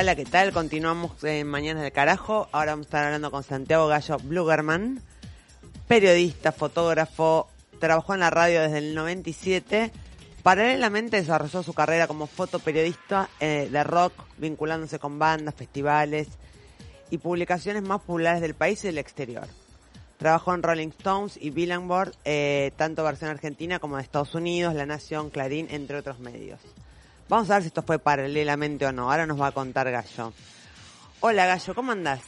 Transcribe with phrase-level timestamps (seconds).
[0.00, 0.52] Hola, ¿qué tal?
[0.52, 2.48] Continuamos en Mañanas de Carajo.
[2.52, 5.02] Ahora vamos a estar hablando con Santiago Gallo Blugerman,
[5.88, 7.48] periodista, fotógrafo,
[7.80, 9.90] trabajó en la radio desde el 97.
[10.44, 16.28] Paralelamente desarrolló su carrera como fotoperiodista eh, de rock, vinculándose con bandas, festivales
[17.10, 19.48] y publicaciones más populares del país y del exterior.
[20.16, 24.86] Trabajó en Rolling Stones y Billboard, eh, tanto versión argentina como de Estados Unidos, La
[24.86, 26.60] Nación, Clarín, entre otros medios.
[27.28, 29.10] Vamos a ver si esto fue paralelamente o no.
[29.10, 30.32] Ahora nos va a contar Gallo.
[31.20, 32.22] Hola Gallo, ¿cómo andás?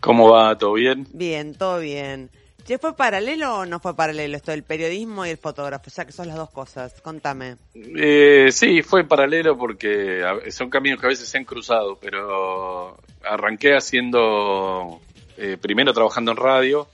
[0.00, 0.56] ¿Cómo va?
[0.56, 1.06] ¿Todo bien?
[1.12, 2.30] Bien, todo bien.
[2.64, 5.90] Che, ¿fue paralelo o no fue paralelo esto del periodismo y el fotógrafo?
[5.90, 6.98] Ya que son las dos cosas.
[7.02, 7.56] Contame.
[7.74, 13.76] Eh, sí, fue paralelo porque son caminos que a veces se han cruzado, pero arranqué
[13.76, 15.00] haciendo,
[15.36, 16.88] eh, primero trabajando en radio,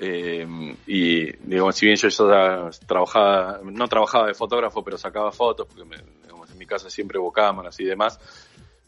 [0.00, 0.46] eh,
[0.86, 5.82] y digamos, si bien yo ya trabajaba, no trabajaba de fotógrafo, pero sacaba fotos, porque
[5.82, 6.21] en
[6.62, 8.20] mi casa siempre hubo cámaras y demás,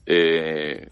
[0.07, 0.89] eh,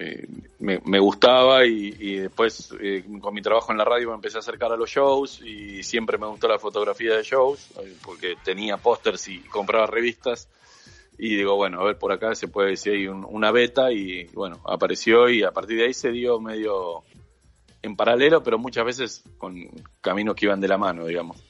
[0.00, 0.28] eh,
[0.60, 4.70] me, gustaba y, después eh, con mi trabajo en la radio me empecé a acercar
[4.70, 9.26] a los shows y siempre me gustó la fotografía de shows eh, porque tenía pósters
[9.26, 10.48] y compraba revistas
[11.18, 14.60] y digo, bueno, a ver por acá se puede decir hay una beta y bueno,
[14.66, 17.02] apareció y a partir de ahí se dio medio
[17.82, 19.56] en paralelo, pero muchas veces con
[20.00, 21.42] caminos que iban de la mano, digamos.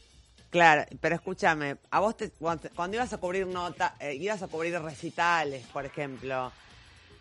[0.50, 5.84] Claro, pero escúchame, a vos cuando, ibas a cubrir nota, ibas a cubrir recitales, por
[5.84, 6.50] ejemplo,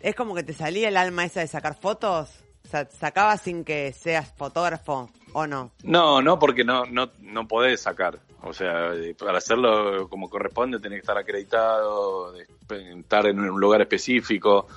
[0.00, 2.30] es como que te salía el alma esa de sacar fotos.
[2.72, 5.72] O ¿sacabas sin que seas fotógrafo o no?
[5.82, 8.18] No, no, porque no, no, no podés sacar.
[8.42, 14.68] O sea, para hacerlo como corresponde tenés que estar acreditado, estar en un lugar específico,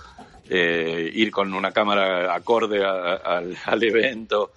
[0.49, 4.51] eh, ir con una cámara acorde al evento.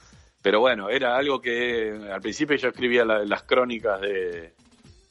[0.44, 4.52] Pero bueno, era algo que al principio yo escribía las crónicas de,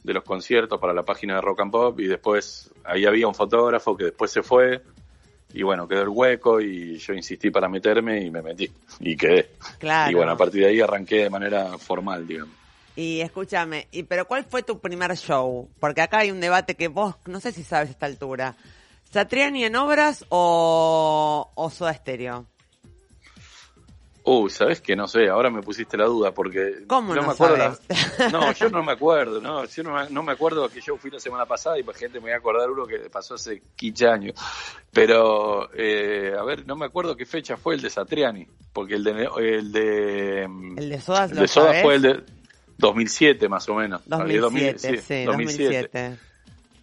[0.04, 3.34] de los conciertos para la página de Rock and Pop y después ahí había un
[3.34, 4.84] fotógrafo que después se fue
[5.52, 9.50] y bueno, quedó el hueco y yo insistí para meterme y me metí y quedé.
[9.80, 10.12] Claro.
[10.12, 12.54] Y bueno, a partir de ahí arranqué de manera formal, digamos.
[12.96, 15.68] Y escúchame, y pero ¿cuál fue tu primer show?
[15.80, 18.56] Porque acá hay un debate que vos, no sé si sabes a esta altura.
[19.12, 22.46] ¿Satriani en obras o, o Soda Stereo?
[24.26, 26.86] Uy, ¿sabes que No sé, ahora me pusiste la duda porque...
[26.88, 27.78] ¿Cómo no, me acuerdo
[28.32, 31.46] No, yo no me acuerdo, no, yo no me, acuerdo que yo fui la semana
[31.46, 34.36] pasada y gente me voy a acordar uno que pasó hace 15 años.
[34.92, 39.04] Pero, eh, a ver, no me acuerdo qué fecha fue el de Satriani, porque el
[39.04, 39.30] de...
[39.38, 42.24] El de, el de Soda, el de Soda fue el de
[42.78, 44.02] 2007 más o menos.
[44.08, 46.18] 2007, sí, 2007.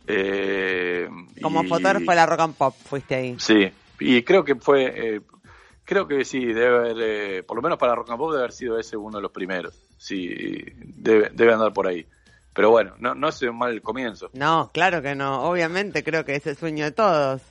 [0.06, 1.08] Eh,
[1.40, 3.36] Como fotógrafo de la Rock and Pop fuiste ahí.
[3.38, 5.16] Sí, y creo que fue...
[5.16, 5.20] Eh,
[5.90, 8.52] Creo que sí, debe haber, eh, por lo menos para Rock and Pop debe haber
[8.52, 9.74] sido ese uno de los primeros.
[9.98, 12.06] Sí, debe, debe andar por ahí.
[12.54, 14.30] Pero bueno, no, no es un mal comienzo.
[14.34, 15.42] No, claro que no.
[15.42, 17.42] Obviamente creo que es el sueño de todos.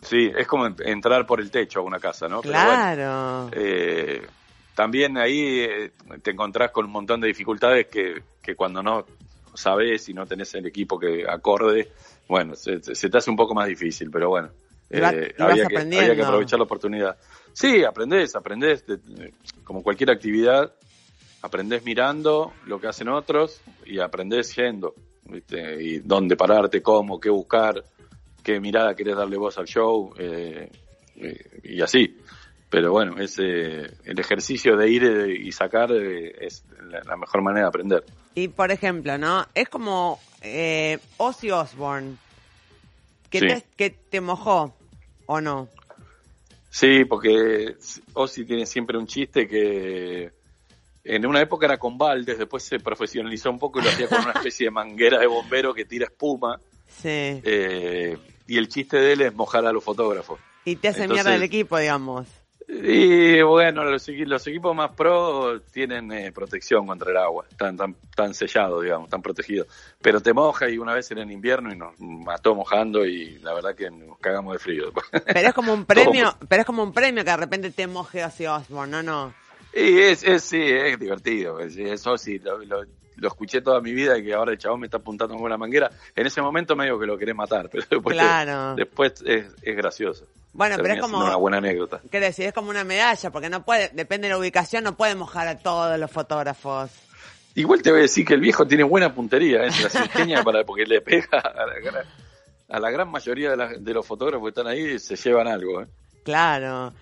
[0.00, 2.40] Sí, es como entrar por el techo a una casa, ¿no?
[2.40, 3.50] Claro.
[3.52, 4.26] eh,
[4.74, 5.92] también ahí eh,
[6.22, 9.04] te encontrás con un montón de dificultades que, que cuando no
[9.52, 11.92] sabes y no tenés el equipo que acorde,
[12.26, 14.48] bueno, se, se te hace un poco más difícil, pero bueno.
[14.90, 17.16] Eh, había, que, había, que, aprovechar la oportunidad.
[17.52, 18.84] Sí, aprendés, aprendés,
[19.64, 20.72] como cualquier actividad,
[21.42, 24.94] aprendés mirando lo que hacen otros y aprendés yendo,
[25.78, 27.84] Y dónde pararte, cómo, qué buscar,
[28.42, 30.70] qué mirada querés darle voz al show, eh,
[31.16, 32.16] eh, y así.
[32.68, 36.64] Pero bueno, ese, el ejercicio de ir eh, y sacar es
[37.04, 38.04] la, mejor manera de aprender.
[38.34, 39.46] Y por ejemplo, ¿no?
[39.54, 42.16] Es como eh, Ozzy Osbourne,
[43.28, 44.72] que, te, que te mojó,
[45.26, 45.68] ¿o no?
[46.70, 47.74] Sí, porque
[48.14, 50.32] Ozzy tiene siempre un chiste que
[51.02, 54.20] en una época era con baldes, después se profesionalizó un poco y lo hacía con
[54.20, 56.60] una especie de manguera de bombero que tira espuma.
[56.86, 57.08] Sí.
[57.08, 58.16] Eh,
[58.46, 60.38] y el chiste de él es mojar a los fotógrafos.
[60.64, 62.28] Y te hace mierda el equipo, digamos.
[62.72, 68.32] Y bueno, los, equipos más pro tienen eh, protección contra el agua, están tan, tan
[68.32, 69.66] sellados, digamos, tan protegidos.
[70.00, 73.54] Pero te moja y una vez era en invierno y nos mató mojando y la
[73.54, 74.92] verdad que nos cagamos de frío.
[75.26, 78.22] Pero es como un premio, pero es como un premio que de repente te moje
[78.22, 79.02] hacia Osborne, ¿no?
[79.02, 79.34] no?
[79.74, 81.58] Y es, es sí, es divertido.
[81.60, 82.84] Eso sí, lo,
[83.26, 85.90] escuché toda mi vida y que ahora el chabón me está apuntando con una manguera.
[86.14, 88.16] En ese momento me digo que lo querés matar, pero después,
[88.76, 90.26] después es, es gracioso.
[90.52, 92.00] Bueno, pero es como una buena anécdota.
[92.10, 92.46] ¿Qué decir?
[92.46, 95.58] Es como una medalla, porque no puede, depende de la ubicación, no puede mojar a
[95.58, 96.90] todos los fotógrafos.
[97.54, 99.70] Igual te voy a decir que el viejo tiene buena puntería, ¿eh?
[100.26, 102.04] la para, porque le pega a la gran,
[102.68, 105.82] a la gran mayoría de, de, los fotógrafos que están ahí, se llevan algo.
[105.82, 105.86] ¿eh?
[106.24, 106.92] Claro.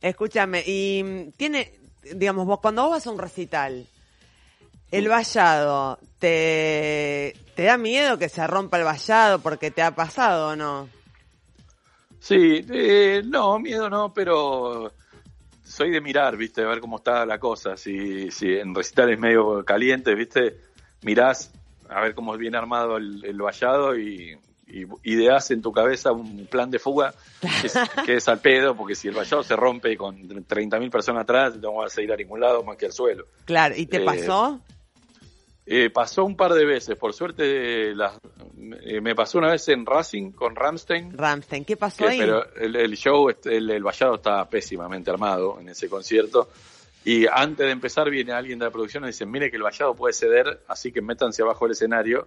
[0.00, 1.72] Escúchame, y tiene,
[2.14, 3.86] digamos, vos cuando vos vas a un recital,
[4.90, 10.50] el vallado, ¿te, ¿te da miedo que se rompa el vallado porque te ha pasado
[10.50, 10.88] o no?
[12.20, 14.92] Sí, eh, no, miedo no, pero
[15.64, 16.62] soy de mirar, ¿viste?
[16.62, 17.76] De ver cómo está la cosa.
[17.76, 20.60] Si, si en recitales medio caliente, ¿viste?
[21.02, 21.52] Mirás
[21.88, 24.36] a ver cómo es bien armado el, el vallado y,
[24.66, 27.74] y ideas en tu cabeza un plan de fuga que es,
[28.04, 31.74] que es al pedo, porque si el vallado se rompe con 30.000 personas atrás, no
[31.76, 33.26] vas a ir a ningún lado más que al suelo.
[33.44, 34.60] Claro, ¿y te Eh, pasó?
[35.70, 38.14] Eh, pasó un par de veces, por suerte las,
[38.82, 42.18] eh, me pasó una vez en Racing con Ramstein, Ramstein, ¿qué pasó que- ahí?
[42.18, 46.48] pero el, el show, el, el vallado estaba pésimamente armado en ese concierto.
[47.04, 49.94] Y antes de empezar viene alguien de la producción y dice, mire que el vallado
[49.94, 52.26] puede ceder, así que métanse abajo del escenario.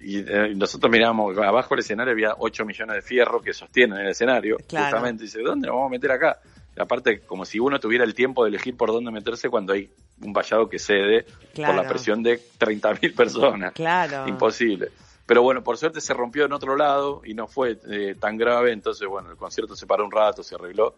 [0.00, 4.08] Y eh, nosotros miramos, abajo del escenario había 8 millones de fierros que sostienen el
[4.08, 4.56] escenario.
[4.66, 4.86] Claro.
[4.86, 6.38] Justamente dice, ¿dónde nos vamos a meter acá?
[6.78, 9.90] Aparte, como si uno tuviera el tiempo de elegir por dónde meterse cuando hay
[10.22, 11.24] un vallado que cede
[11.66, 13.72] por la presión de 30.000 personas.
[13.72, 14.28] Claro.
[14.28, 14.88] Imposible.
[15.26, 18.72] Pero bueno, por suerte se rompió en otro lado y no fue eh, tan grave,
[18.72, 20.94] entonces bueno, el concierto se paró un rato, se arregló.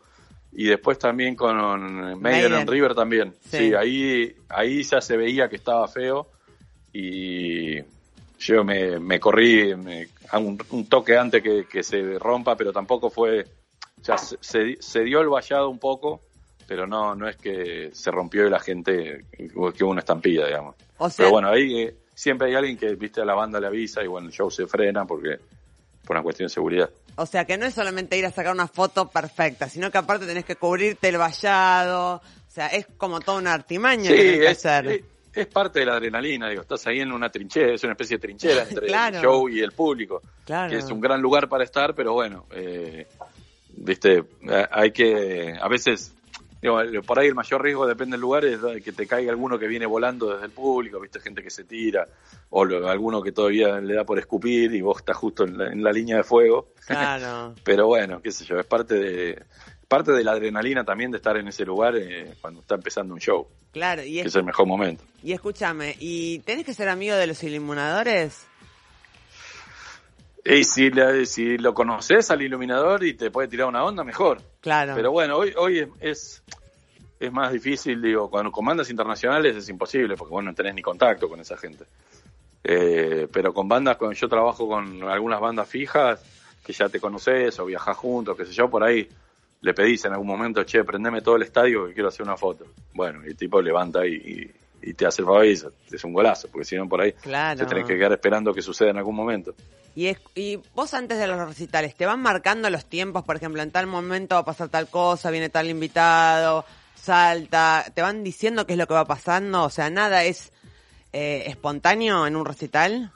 [0.53, 3.35] Y después también con Maiden and River también.
[3.49, 3.57] Sí.
[3.59, 6.29] Sí, ahí, ahí ya se veía que estaba feo
[6.93, 7.79] y
[8.39, 12.73] yo me, me corrí me- a un, un toque antes que, que se rompa, pero
[12.73, 13.45] tampoco fue,
[14.01, 16.21] o sea, se, se- se dio el vallado un poco,
[16.67, 20.77] pero no, no es que se rompió y la gente, que hubo una estampida, digamos.
[20.99, 23.67] O sea, Pero bueno, ahí eh, siempre hay alguien que, viste, a la banda le
[23.67, 25.39] avisa y bueno, el show se frena porque
[26.05, 26.91] por una cuestión de seguridad.
[27.17, 30.27] o sea, que no es solamente ir a sacar una foto perfecta, sino que aparte
[30.27, 32.17] tenés que cubrirte el vallado.
[32.17, 34.87] O sea, es como toda una artimaña Sí, que es, hacer.
[34.89, 35.03] es-
[35.33, 38.21] es parte de la adrenalina, digo, estás ahí en una trinchera, es una especie de
[38.23, 39.17] trinchera entre Claro.
[39.19, 40.71] el show y el público, Claro.
[40.71, 43.07] que es un gran lugar para estar, pero bueno, eh,
[43.81, 44.25] viste,
[44.71, 46.15] hay que, a veces,
[46.63, 49.67] digo, por ahí el mayor riesgo depende del lugar, es que te caiga alguno que
[49.67, 52.07] viene volando desde el público, viste, gente que se tira,
[52.51, 55.73] o lo- alguno que todavía le da por escupir y vos estás justo en la,
[55.73, 56.69] en la línea de fuego.
[56.87, 57.55] Claro.
[57.65, 59.43] Pero bueno, qué sé yo, es parte de
[59.89, 63.19] parte de la adrenalina también de estar en ese lugar eh, cuando está empezando un
[63.19, 65.03] show, Claro, y, es- es el mejor momento.
[65.21, 68.47] y escúchame, ¿y tenés que ser amigo de los iluminadores?
[70.53, 74.41] Y si, la- si lo conoces al iluminador y te puede tirar una onda, mejor.
[74.61, 74.95] Claro.
[74.95, 76.43] Pero bueno, hoy, hoy es, es,
[77.21, 80.83] es más difícil, digo, cuando con bandas internacionales es imposible, porque vos no tenés ni
[80.83, 81.85] contacto con esa gente.
[82.65, 86.21] Eh, pero con bandas, cuando yo trabajo con algunas bandas fijas,
[86.65, 89.09] que ya te conoces o viajás juntos, qué sé yo, por ahí
[89.63, 92.67] le pedís en algún momento, che, prendeme todo el estadio que quiero hacer una foto.
[92.95, 94.51] Bueno, y el tipo levanta y, y-
[94.83, 97.59] y te hace el favor y es un golazo, porque si no por ahí Claro.
[97.61, 99.55] te tenés que quedar esperando que suceda en algún momento.
[99.95, 103.25] Y, es- y vos antes de los recitales, ¿te van marcando los tiempos?
[103.25, 108.01] Por ejemplo, en tal momento va a pasar tal cosa, viene tal invitado, salta, ¿te
[108.03, 109.65] van diciendo qué es lo que va pasando?
[109.65, 110.53] O sea, nada es
[111.13, 113.11] eh, espontáneo en un recital.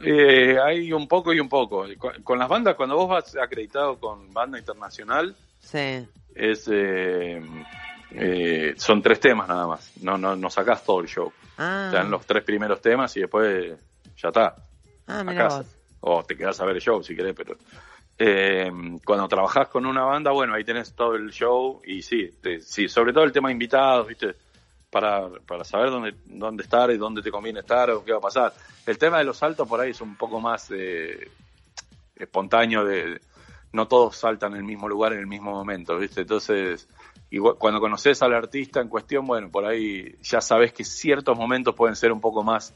[0.00, 1.84] Eh, hay un poco y un poco.
[1.98, 6.06] Con, con las bandas, cuando vos vas acreditado con banda internacional, Sí.
[6.36, 7.42] es eh,
[8.10, 9.92] eh, son tres temas nada más.
[10.02, 11.32] No, no, no sacás todo el show.
[11.56, 13.76] Ah, los tres primeros temas y después
[14.16, 14.54] ya está.
[15.06, 15.64] ah a casa.
[16.00, 17.56] O te quedás a ver el show si querés, pero
[18.18, 18.70] eh,
[19.04, 22.88] cuando trabajás con una banda, bueno, ahí tenés todo el show y sí, te- sí,
[22.88, 24.34] sobre todo el tema invitados, ¿viste?
[24.90, 28.22] Para, para saber dónde, dónde estar y dónde te conviene estar o qué va a
[28.22, 28.52] pasar.
[28.86, 31.28] El tema de los saltos por ahí es un poco más eh,
[32.16, 33.20] espontáneo, de
[33.72, 36.22] no todos saltan en el mismo lugar en el mismo momento, ¿viste?
[36.22, 36.88] Entonces,
[37.30, 41.74] igual, cuando conoces al artista en cuestión, bueno, por ahí ya sabes que ciertos momentos
[41.74, 42.74] pueden ser un poco más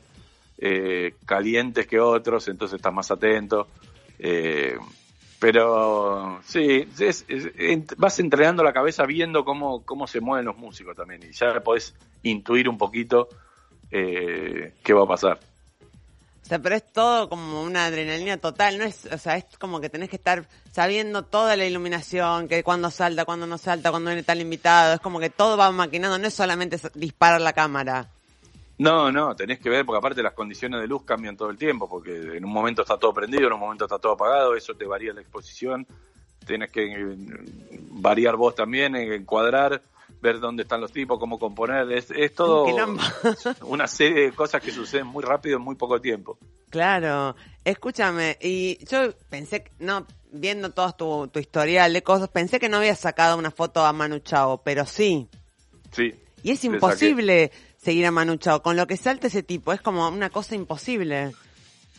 [0.59, 3.67] eh, calientes que otros, entonces estás más atento.
[4.19, 4.77] Eh,
[5.41, 7.27] pero sí, es-
[7.97, 11.97] vas entrenando la cabeza viendo cómo, cómo se mueven los músicos también y ya podés
[12.23, 13.29] intuir un poquito
[13.91, 15.41] eh, qué va a pasar.
[16.43, 19.81] O sea, pero es todo como una adrenalina total, no es, o sea, es como
[19.81, 24.11] que tenés que estar sabiendo toda la iluminación, que cuando salta, cuando no salta, cuando
[24.11, 28.09] viene tal invitado, es como que todo va maquinando, no es solamente disparar la cámara.
[28.79, 31.89] No, no, tenés que ver, porque aparte las condiciones de luz cambian todo el tiempo,
[31.89, 34.87] porque en un momento está todo prendido, en un momento está todo apagado, eso te
[34.87, 35.87] varía la exposición,
[36.45, 37.17] tenés que eh,
[37.91, 39.81] variar vos también, eh, encuadrar,
[40.23, 42.65] ver dónde están los tipos, cómo componer, es, es todo
[43.67, 46.39] una serie de cosas que suceden muy rápido en muy poco tiempo.
[46.71, 52.69] Claro, escúchame, y yo pensé, no, viendo todo tu, tu historial de cosas, pensé que
[52.69, 55.29] no habías sacado una foto a Manu Chao, pero sí.
[55.91, 56.15] Sí.
[56.45, 60.09] Y es imposible seguir a Manu Chao, con lo que salta ese tipo, es como
[60.09, 61.33] una cosa imposible.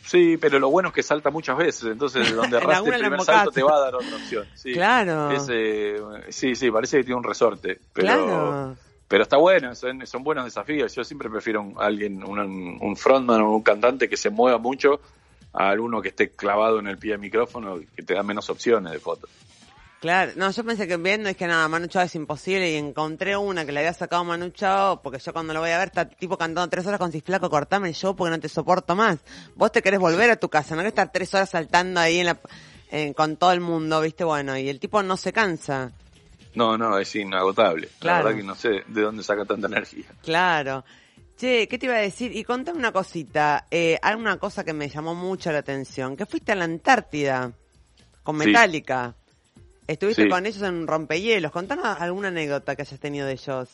[0.06, 3.20] Sí, pero lo bueno es que salta muchas veces, entonces de donde erraste el primer
[3.22, 4.46] salto te va a dar otra opción.
[4.54, 4.72] Sí.
[4.72, 5.30] Claro.
[5.30, 5.96] Es, eh,
[6.28, 8.76] sí, sí, parece que tiene un resorte, pero Claro.
[9.08, 10.94] pero está bueno, son, son buenos desafíos.
[10.94, 12.38] Yo siempre prefiero un, alguien, un,
[12.80, 15.00] un frontman o un cantante que se mueva mucho
[15.54, 18.50] a alguno que esté clavado en el pie del micrófono y que te da menos
[18.50, 19.30] opciones de fotos.
[20.04, 23.38] Claro, no, yo pensé que viendo es que nada, Manu Chao es imposible y encontré
[23.38, 26.06] una que le había sacado Manu Chao porque yo cuando lo voy a ver está
[26.06, 29.20] tipo cantando tres horas con Cisflaco, cortame el show porque no te soporto más.
[29.54, 32.26] Vos te querés volver a tu casa, no que estar tres horas saltando ahí en
[32.26, 32.38] la,
[33.16, 35.90] con todo el mundo, viste, bueno, y el tipo no se cansa.
[36.54, 37.88] No, no, es inagotable.
[38.02, 40.04] La verdad que no sé de dónde saca tanta energía.
[40.22, 40.84] Claro.
[41.38, 42.36] Che, ¿qué te iba a decir?
[42.36, 46.52] Y contame una cosita, eh, alguna cosa que me llamó mucho la atención, que fuiste
[46.52, 47.52] a la Antártida
[48.22, 49.16] con Metallica.
[49.86, 51.52] Estuviste con ellos en un rompehielos.
[51.52, 53.68] Contanos alguna anécdota que hayas tenido de ellos.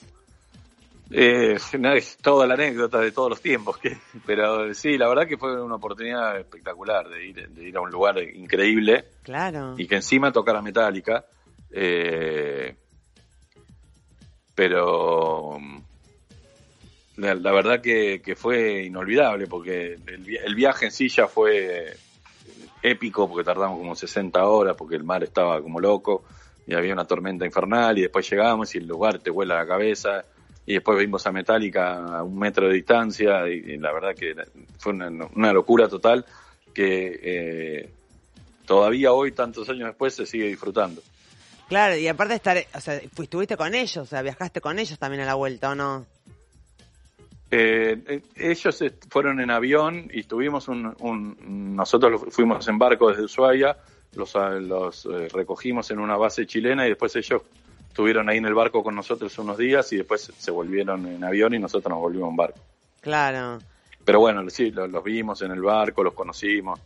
[1.12, 5.26] Eh, no es toda la anécdota de todos los tiempos, que, pero sí, la verdad
[5.26, 9.06] que fue una oportunidad espectacular de ir, de ir a un lugar increíble.
[9.22, 9.74] Claro.
[9.76, 11.24] Y que encima tocara Metallica.
[11.72, 12.76] Eh,
[14.54, 15.58] pero
[17.16, 21.96] la, verdad que, fue inolvidable porque el, el, viaje en sí ya fue
[22.82, 26.24] épico porque tardamos como 60 horas porque el mar estaba como loco
[26.66, 30.24] y había una tormenta infernal y después llegamos y el lugar te vuela la cabeza
[30.66, 34.34] y después vimos a Metallica a un metro de distancia y, la verdad que
[34.78, 36.24] fue una, locura total
[36.72, 37.90] que eh,
[38.66, 41.02] todavía hoy, tantos años después, se sigue disfrutando.
[41.68, 44.98] Claro, y aparte de estar, o sea, estuviste con ellos, o sea, viajaste con ellos
[44.98, 46.06] también a la vuelta, ¿o no?
[47.52, 53.76] Eh, eh, ellos fueron en avión y estuvimos un, nosotros fuimos en barco desde Ushuaia,
[54.14, 57.42] los, los eh, recogimos en una base chilena y después ellos
[57.88, 61.52] estuvieron ahí en el barco con nosotros unos días y después se volvieron en avión
[61.54, 62.60] y nosotros nos volvimos en barco.
[63.00, 63.58] Claro.
[64.04, 66.78] Pero bueno, sí, los, vimos en el barco, los conocimos.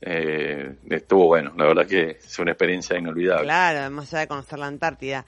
[0.00, 3.44] estuvo bueno, la verdad que es una experiencia inolvidable.
[3.44, 5.26] Claro, además de conocer la Antártida.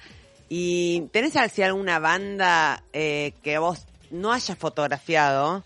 [0.48, 5.64] ¿Y tenés así alguna banda que vos no hayas fotografiado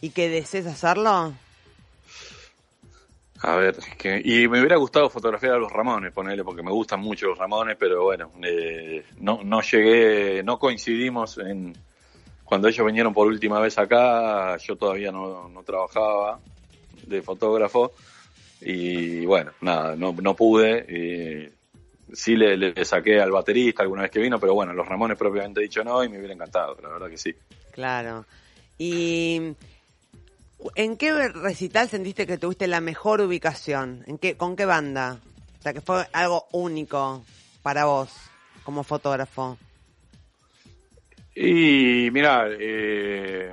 [0.00, 1.34] y que desees hacerlo?
[3.40, 7.00] A ver, que, y me hubiera gustado fotografiar a los Ramones, ponerle, porque me gustan
[7.00, 11.76] mucho los Ramones, pero bueno, eh, no, no llegué, no coincidimos en
[12.44, 16.38] cuando ellos vinieron por última vez acá, yo todavía no, no trabajaba
[17.06, 17.92] de fotógrafo
[18.60, 20.86] y bueno, nada, no, no pude.
[20.88, 25.18] Y sí le, le, saqué al baterista alguna vez que vino, pero bueno, los Ramones
[25.18, 27.34] propiamente dicho no y me hubiera encantado, la verdad que sí.
[27.74, 28.24] Claro.
[28.78, 29.56] ¿Y
[30.76, 34.04] en qué recital sentiste que tuviste la mejor ubicación?
[34.06, 35.18] ¿En qué, ¿Con qué banda?
[35.58, 37.24] O sea, que fue algo único
[37.62, 38.10] para vos
[38.62, 39.58] como fotógrafo.
[41.34, 43.52] Y mira, eh,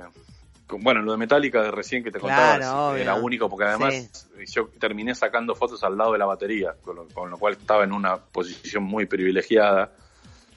[0.68, 5.16] bueno, lo de Metallica de recién que te contaba era único porque además yo terminé
[5.16, 8.18] sacando fotos al lado de la batería, con lo, con lo cual estaba en una
[8.18, 9.90] posición muy privilegiada.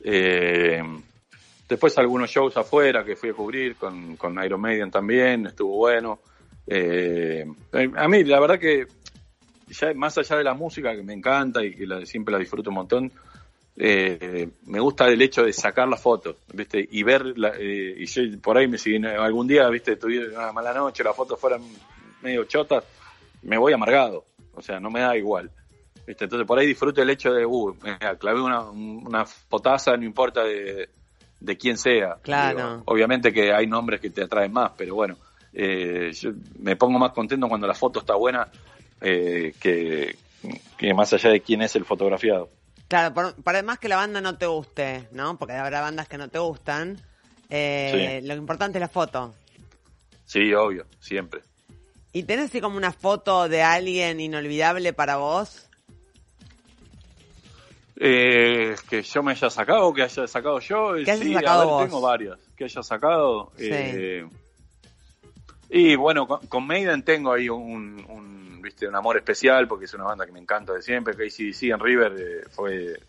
[0.04, 0.84] Eh,
[1.68, 6.20] Después algunos shows afuera que fui a cubrir con, con Iron Maiden también, estuvo bueno.
[6.68, 7.46] Eh,
[7.96, 8.86] a mí, la verdad que
[9.68, 12.76] ya más allá de la música, que me encanta y que siempre la disfruto un
[12.76, 13.12] montón,
[13.78, 16.88] eh, me gusta el hecho de sacar la foto, ¿viste?
[16.92, 19.98] Y ver, eh, y por ahí me siguen, algún día, ¿viste?
[19.98, 21.62] Tuve una mala noche, las fotos fueran
[22.22, 22.84] medio chotas,
[23.42, 25.52] me voy amargado, o sea, no me da igual.
[26.06, 26.26] ¿viste?
[26.26, 27.76] Entonces por ahí disfruto el hecho de, uh,
[28.20, 30.90] clavé una, una fotaza, no importa de
[31.39, 32.18] de quien sea.
[32.22, 32.84] Claro.
[32.86, 35.18] obviamente que hay nombres que te atraen más, pero bueno,
[35.54, 38.48] eh, yo me pongo más contento cuando la foto está buena
[39.01, 40.15] eh, que,
[40.94, 42.50] más allá de quién es el fotografiado.
[42.88, 45.38] Claro, por, además que la banda no te guste, ¿no?
[45.38, 47.01] Porque habrá bandas que no te gustan.
[47.50, 49.34] Eh, lo importante es la foto.
[50.25, 51.42] Sí, obvio, siempre.
[52.12, 55.68] ¿Y tenés así como una foto de alguien inolvidable para vos?
[57.98, 60.94] Eh, que yo me haya sacado, que haya sacado yo.
[61.06, 62.38] ¿Qué sí, sacado tengo varias.
[62.56, 63.52] Que haya sacado.
[63.58, 64.28] Eh,
[65.70, 68.88] y bueno, con, Maiden tengo ahí un, ¿viste?
[68.88, 71.16] un amor especial porque es una banda que me encanta de siempre.
[71.16, 73.00] Que ACDC en River eh, fue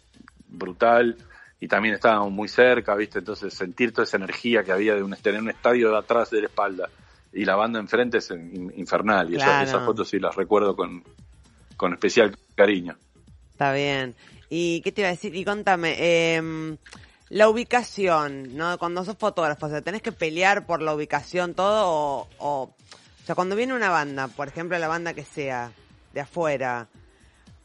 [0.48, 1.16] brutal
[1.58, 3.18] y también estábamos muy cerca, ¿viste?
[3.18, 6.42] Entonces sentir toda esa energía que había de un, tener un estadio de atrás de
[6.42, 6.88] la espalda
[7.32, 9.32] y la banda enfrente es infernal.
[9.32, 11.02] Y esas, esas, fotos sí las recuerdo con,
[11.76, 12.96] con especial cariño.
[13.50, 14.14] Está bien.
[14.48, 15.34] ¿Y qué te iba a decir?
[15.34, 16.76] Y contame, eh,
[17.28, 18.78] la ubicación, ¿no?
[18.78, 22.74] Cuando sos fotógrafo, o sea, ¿tenés que pelear por la ubicación todo o, o,
[23.24, 25.72] sea, cuando viene una banda, por ejemplo, la banda que sea,
[26.12, 26.88] de afuera,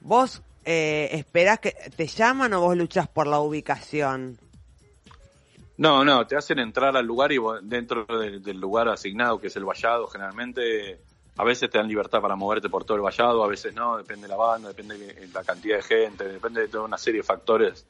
[0.02, 4.38] ¿vos eh, esperás que te llaman o vos luchas por la ubicación?
[5.78, 9.66] No, no, te hacen entrar al lugar y dentro del lugar asignado, que es el
[9.66, 11.00] vallado, generalmente
[11.38, 14.24] a veces te dan libertad para moverte por todo el vallado, a veces no, depende
[14.24, 17.28] de la banda, depende de la cantidad de gente, depende de toda una serie de
[17.28, 17.86] factores,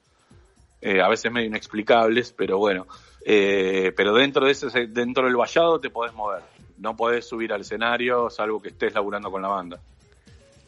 [0.82, 2.88] eh, a veces medio inexplicables, pero bueno,
[3.26, 6.44] eh, pero dentro de ese, dentro del vallado te podés mover,
[6.78, 9.80] no podés subir al escenario salvo que estés laburando con la banda.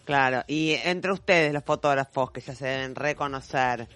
[0.06, 3.88] Claro, y entre ustedes, los fotógrafos que ya se deben reconocer,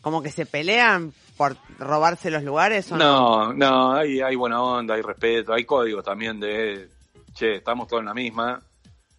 [0.00, 3.52] ¿como que se pelean por robarse los lugares o no?
[3.52, 6.88] No, no, hay, hay buena onda, hay respeto, hay código también de,
[7.34, 8.60] che, estamos todos en la misma,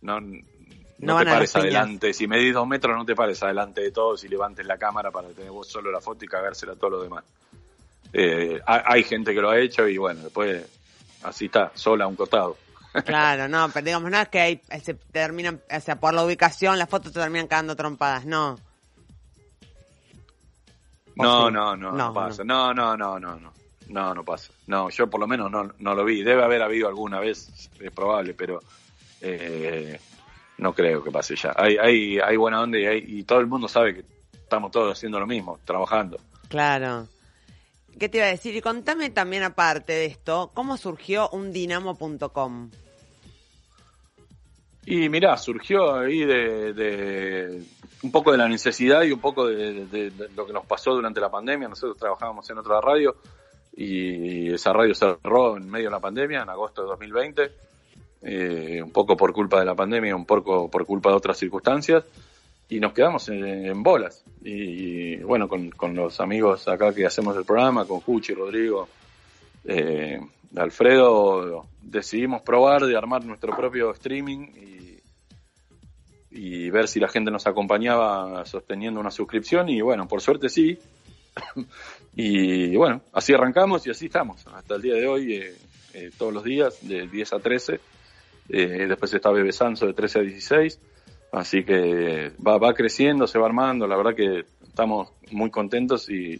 [0.01, 0.19] no,
[0.99, 4.27] no, te pares adelante, si medís dos metros no te pares adelante de todos y
[4.27, 7.23] levantes la cámara para tener vos solo la foto y cagársela a todos los demás.
[8.13, 10.65] Eh, hay gente que lo ha hecho y bueno, después
[11.23, 12.57] así está, sola a un costado.
[13.05, 16.77] Claro, no, pero digamos, no es que hay, se terminan, o sea, por la ubicación
[16.77, 18.59] las fotos se terminan quedando trompadas, no.
[21.15, 22.43] No, no, no, no, pasa.
[22.43, 22.71] No.
[22.71, 23.53] no, no, no, no,
[23.89, 24.13] no.
[24.13, 24.51] No, pasa.
[24.67, 26.23] No, yo por lo menos no, no lo vi.
[26.23, 28.59] Debe haber habido alguna vez, es probable, pero
[29.21, 29.99] eh,
[30.57, 31.53] no creo que pase ya.
[31.55, 34.97] Hay, hay, hay buena onda y, hay, y todo el mundo sabe que estamos todos
[34.97, 36.17] haciendo lo mismo, trabajando.
[36.49, 37.07] Claro.
[37.99, 38.55] ¿Qué te iba a decir?
[38.55, 42.71] Y contame también aparte de esto, ¿cómo surgió un dinamo.com?
[44.85, 47.63] Y mirá, surgió ahí de,
[48.01, 51.31] un poco de la necesidad y un poco de, lo que nos pasó durante la
[51.31, 51.69] pandemia.
[51.69, 53.15] Nosotros trabajábamos en otra radio
[53.75, 57.51] y esa radio cerró en medio de la pandemia, en agosto de 2020,
[58.21, 62.03] eh, un poco por culpa de la pandemia, un poco por culpa de otras circunstancias
[62.69, 64.23] y nos quedamos en, bolas.
[64.43, 68.87] Y, bueno, con, los amigos acá que hacemos el programa, con Juchi, Rodrigo,
[69.65, 70.19] eh,
[70.55, 74.47] Alfredo, decidimos probar de armar nuestro propio streaming
[76.35, 80.79] y ver si la gente nos acompañaba sosteniendo una suscripción y bueno, por suerte sí.
[82.15, 85.55] y bueno, así arrancamos y así estamos hasta el día de hoy, eh,
[85.93, 87.79] eh, todos los días, de 10 a 13.
[88.47, 90.79] después está Bebe Sanso de 13 a 16
[91.33, 93.87] Así que va, va creciendo, se va armando.
[93.87, 96.39] La verdad que estamos muy contentos y,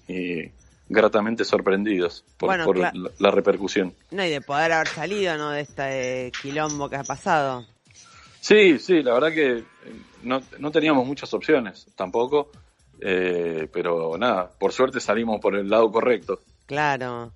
[0.88, 3.95] gratamente sorprendidos por, la, repercusión.
[4.12, 5.50] No, y de poder haber salido, ¿no?
[5.50, 7.65] De este quilombo que ha pasado.
[8.39, 9.63] Sí, sí, la verdad que eh,
[10.21, 12.51] no, no teníamos muchas opciones tampoco,
[12.99, 16.41] eh, pero nada, por suerte salimos por el lado correcto.
[16.65, 17.32] Claro.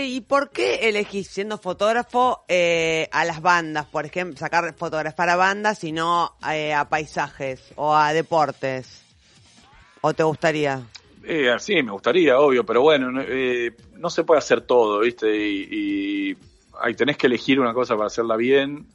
[0.00, 3.86] ¿y por qué elegís, siendo fotógrafo, eh, a las bandas?
[3.86, 9.02] Por ejemplo, sacar fotografar a bandas y no eh, a paisajes o a deportes.
[10.00, 10.82] ¿O te gustaría?
[11.24, 13.10] Eh, sí, me gustaría, obvio, pero bueno,
[13.96, 15.28] no se puede hacer todo, ¿viste?
[15.36, 16.36] Y,
[16.80, 18.86] ahí tenés que elegir una cosa para hacerla bien.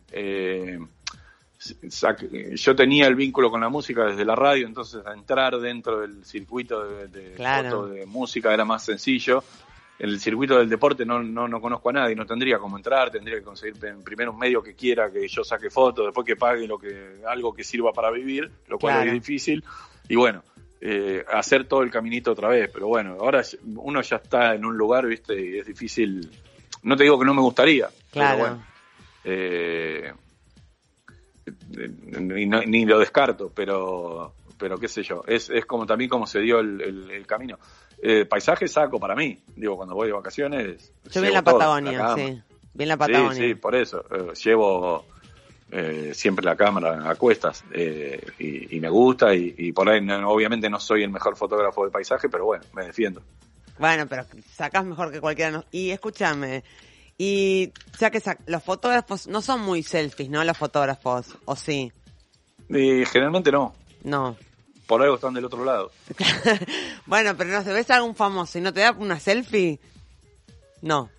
[1.60, 6.84] Yo tenía el vínculo con la música desde la radio, entonces entrar dentro del circuito
[6.88, 9.44] de, de música era más sencillo.
[10.00, 13.10] En el circuito del deporte no, no, no conozco a nadie, no tendría cómo entrar,
[13.10, 16.68] tendría que conseguir primero un medio que quiera que yo saque fotos, después que pague
[16.68, 19.64] lo que, algo que sirva para vivir, lo cual es difícil,
[20.08, 20.44] y bueno,
[20.82, 23.42] eh, hacer todo el caminito otra vez, pero bueno, ahora
[23.76, 26.30] uno ya está en un lugar, viste, y es difícil,
[26.84, 28.38] no te digo que no me gustaría, claro.
[28.38, 28.66] pero bueno,
[29.24, 30.14] eh,
[32.20, 36.60] ni, lo descarto, pero pero qué sé yo, es, es como también como se dio
[36.60, 37.60] el camino.
[38.00, 39.40] Eh, paisaje saco para mí.
[39.56, 40.92] Digo, cuando voy de vacaciones.
[41.12, 42.42] Yo vi la Patagonia, sí.
[42.74, 43.34] Vi la Patagonia.
[43.34, 44.06] Sí, sí, por eso.
[44.12, 45.06] Eh, llevo
[45.72, 49.34] eh, siempre la cámara a cuestas eh, y, me gusta.
[49.34, 53.24] Y, por ahí, obviamente, no soy el mejor fotógrafo de paisaje, pero bueno, me defiendo.
[53.80, 55.64] Bueno, pero sacás mejor que cualquiera.
[55.72, 56.64] Y escúchame.
[57.18, 60.44] Y ya que los fotógrafos no son muy selfies, ¿no?
[60.44, 61.92] Los fotógrafos, ¿o sí?
[62.70, 63.74] generalmente no.
[64.04, 64.38] No
[64.88, 65.92] por algo están del otro lado.
[67.06, 69.80] bueno, pero no se ves a algún famoso y no te da una selfie.
[70.82, 71.10] No.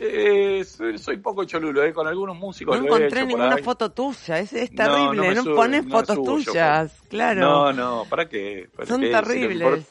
[0.00, 2.78] Eh, soy, poco cholulo, eh, con algunos músicos.
[2.78, 7.40] No encontré ninguna foto tuya, es, terrible, no, pones fotos tuyas, claro.
[7.40, 8.68] No, no, ¿para qué?
[8.86, 9.86] Son terribles.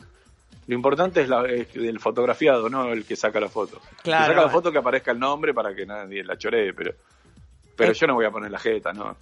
[0.67, 3.81] Lo, importante es, la, el fotografiado, no el que saca la foto.
[4.03, 4.25] Claro.
[4.25, 6.93] Que saca la foto que aparezca el nombre para que nadie la choree, pero,
[7.75, 9.15] pero yo no voy a poner la jeta, ¿no?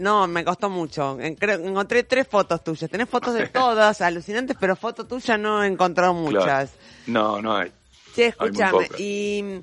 [0.00, 1.18] No, me costó mucho.
[1.20, 2.90] Encontré tres fotos tuyas.
[2.90, 6.72] Tenés fotos de todas, alucinantes, pero foto tuya no he encontrado muchas.
[7.06, 7.70] No, no hay.
[8.14, 8.88] Sí, escúchame.
[8.98, 9.60] Y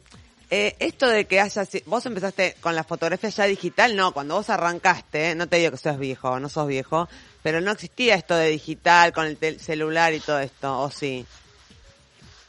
[0.50, 1.70] eh, esto de que hayas...
[1.88, 4.12] Vos empezaste con la fotografía ya digital, no.
[4.12, 7.10] Cuando vos arrancaste, no te digo que seas viejo, no sos viejo,
[7.48, 11.26] pero no existía esto de digital con el celular y todo esto, ¿o sí?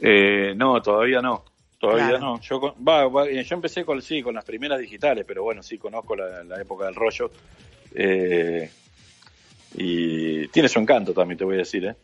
[0.00, 1.44] Eh, no, todavía no.
[1.78, 2.40] Todavía no.
[2.40, 6.86] Yo, yo empecé con, sí, con las primeras digitales, pero bueno, sí conozco la época
[6.86, 7.30] del rollo.
[7.94, 8.68] Eh,
[9.74, 11.84] y tiene su encanto también, te voy a decir.
[11.84, 11.94] ¿eh?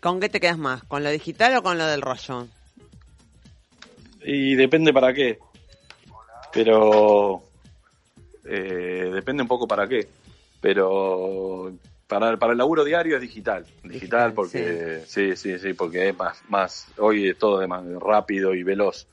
[0.00, 0.82] ¿Con qué te quedas más?
[0.84, 2.48] ¿Con lo digital o con lo del rollo?
[4.24, 5.38] Y depende para qué.
[6.54, 7.42] Pero
[8.46, 10.08] eh, depende un poco para qué.
[10.62, 11.70] Pero
[12.10, 13.64] para, para el laburo diario es digital.
[13.84, 15.36] Digital, porque sí.
[15.36, 15.58] sí.
[15.58, 19.06] sí, porque es más, más, hoy es todo de más rápido y veloz.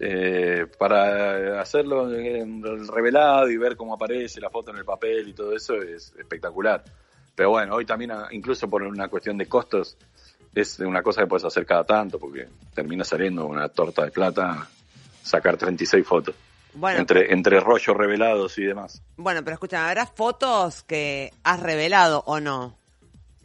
[0.00, 5.28] eh, para hacerlo en el revelado y ver cómo aparece la foto en el papel
[5.28, 6.82] y todo eso es espectacular.
[7.34, 9.98] Pero bueno, hoy también, incluso por una cuestión de costos,
[10.54, 14.66] es una cosa que puedes hacer cada tanto, porque termina saliendo una torta de plata
[15.22, 16.34] sacar 36 fotos.
[16.74, 19.02] Bueno, entre, entre rollos revelados y demás.
[19.16, 22.76] bueno, pero escúchame, ¿habrá fotos que has revelado o no?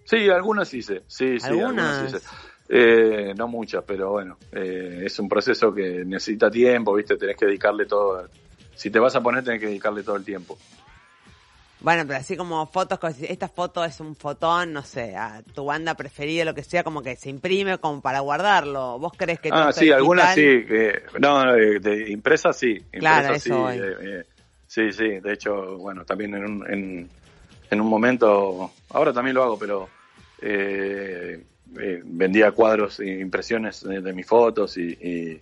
[0.05, 1.03] Sí, algunas hice.
[1.07, 1.97] Sí, sí, ¿Algunas?
[1.99, 2.27] algunas hice.
[2.69, 7.17] Eh, no muchas, pero bueno, eh, es un proceso que necesita tiempo, ¿viste?
[7.17, 8.27] Tenés que dedicarle todo.
[8.75, 10.57] Si te vas a poner, tenés que dedicarle todo el tiempo.
[11.81, 15.93] Bueno, pero así como fotos, esta foto es un fotón, no sé, a tu banda
[15.95, 18.97] preferida, lo que sea, como que se imprime como para guardarlo.
[18.97, 20.41] ¿Vos crees que Ah, sí, algunas sí.
[20.41, 22.79] Que, no, de, de impresas sí.
[22.91, 23.77] Claro, impresas sí, eso voy.
[23.77, 24.23] eh, eh,
[24.65, 25.19] sí, sí.
[25.19, 27.09] De hecho, bueno, también en un, en,
[27.69, 29.89] en un momento, ahora también lo hago, pero
[30.41, 31.43] eh,
[31.79, 35.39] eh, vendía cuadros e impresiones de, de mis fotos y, y,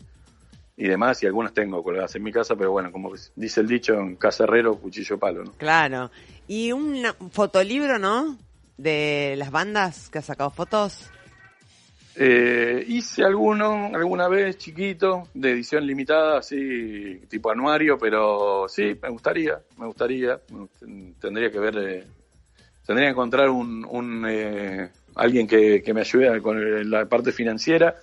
[0.76, 3.94] y demás, y algunas tengo colgadas en mi casa, pero bueno, como dice el dicho,
[3.94, 5.52] en casa herrero, cuchillo palo, ¿no?
[5.54, 6.10] Claro.
[6.48, 8.38] Y un fotolibro, ¿no?
[8.78, 11.10] De las bandas que has sacado fotos.
[12.16, 19.10] Eh, hice alguno, alguna vez chiquito, de edición limitada, así, tipo anuario, pero sí, me
[19.10, 20.40] gustaría, me gustaría,
[21.20, 22.04] tendría que ver, eh,
[22.86, 27.32] tendría que encontrar un, un eh, alguien que, que me ayude con el- la parte
[27.32, 27.96] financiera,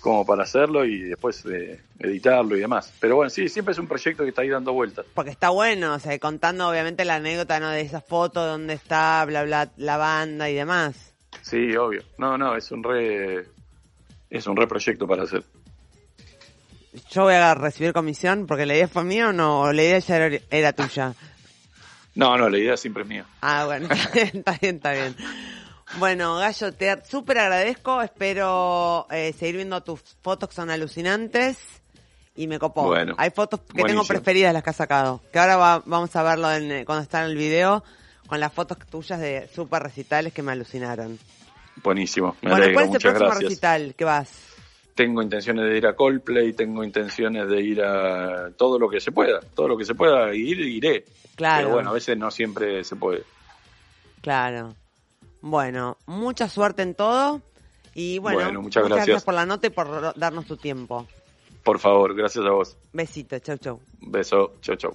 [0.00, 2.92] como para hacerlo y después eh, editarlo y demás.
[3.00, 5.06] Pero bueno, sí, siempre es un proyecto que está ahí dando vueltas.
[5.14, 7.70] Porque está bueno, o sea, contando obviamente la anécdota, ¿no?
[7.70, 11.12] De esa foto, dónde está, bla, bla, la banda y demás.
[11.42, 12.02] Sí, obvio.
[12.18, 13.46] No, no, es un re,
[14.30, 15.42] es un re proyecto para hacer.
[17.10, 19.98] Yo voy a recibir comisión porque la idea fue mía o no, o la idea
[19.98, 21.14] ya era, era tuya.
[22.14, 23.24] No, no, la idea siempre es mía.
[23.40, 25.16] Ah, bueno, está bien, está bien, está bien.
[25.96, 28.02] Bueno, Gallo, te súper agradezco.
[28.02, 31.58] Espero eh, seguir viendo tus fotos que son alucinantes.
[32.36, 32.84] Y me copó.
[32.84, 35.20] Bueno, Hay fotos que tengo preferidas las que has sacado.
[35.32, 37.82] Que ahora va- vamos a verlo en, eh, cuando está en el video.
[38.28, 41.18] Con las fotos tuyas de super recitales que me alucinaron.
[41.82, 42.36] Buenísimo.
[42.42, 43.42] Me bueno, ¿cuál es el próximo gracias.
[43.44, 44.30] recital que vas?
[44.94, 49.12] tengo intenciones de ir a Coldplay, tengo intenciones de ir a todo lo que se
[49.12, 51.04] pueda, todo lo que se pueda ir, iré.
[51.36, 51.58] Claro.
[51.58, 53.22] Pero bueno, a veces no siempre se puede.
[54.20, 54.74] Claro.
[55.40, 57.40] Bueno, mucha suerte en todo.
[57.94, 59.24] Y bueno, Bueno, muchas gracias.
[59.24, 61.06] por la nota y por darnos tu tiempo.
[61.64, 62.76] Por favor, gracias a vos.
[62.92, 63.80] Besito, chau, chau.
[64.00, 64.94] Beso, chau, chau.